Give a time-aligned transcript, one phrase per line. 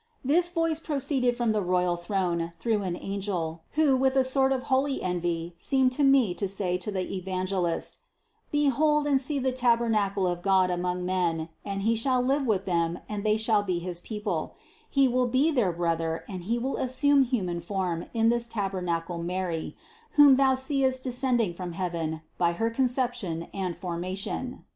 [0.23, 0.35] 255.
[0.35, 4.63] This voice proceeded from the royal throne through an angel, who with a sort of
[4.63, 7.99] holy envy seemed to me to say to the Evangelist:
[8.51, 12.97] Behold and see the tabernacle of God among men, and He shall live with them
[13.07, 14.55] and they shall be his people;
[14.89, 19.77] He will be their Brother and He will assume human form in this tabernacle Mary,
[20.13, 20.57] whom thou 208 CITY OF
[20.89, 24.63] GOD seest descending from heaven, by her conception and for mation.